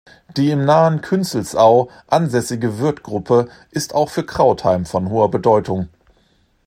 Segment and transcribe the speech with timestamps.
[0.35, 5.89] Die im nahen Künzelsau ansässige Würth-Gruppe ist auch für Krautheim von hoher Bedeutung.